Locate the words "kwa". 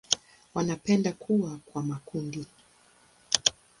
1.65-1.83